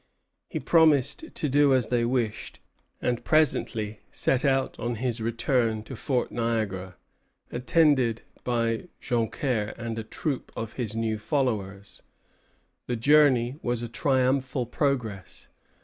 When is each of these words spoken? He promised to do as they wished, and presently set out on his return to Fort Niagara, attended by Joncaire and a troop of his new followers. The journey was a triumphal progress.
He 0.49 0.59
promised 0.59 1.25
to 1.35 1.47
do 1.47 1.75
as 1.75 1.89
they 1.89 2.05
wished, 2.05 2.59
and 3.03 3.23
presently 3.23 3.99
set 4.11 4.43
out 4.43 4.79
on 4.79 4.95
his 4.95 5.21
return 5.21 5.83
to 5.83 5.95
Fort 5.95 6.31
Niagara, 6.31 6.95
attended 7.51 8.23
by 8.43 8.87
Joncaire 8.99 9.75
and 9.77 9.99
a 9.99 10.03
troop 10.03 10.51
of 10.57 10.73
his 10.73 10.95
new 10.95 11.19
followers. 11.19 12.01
The 12.87 12.95
journey 12.95 13.59
was 13.61 13.83
a 13.83 13.87
triumphal 13.87 14.65
progress. 14.65 15.49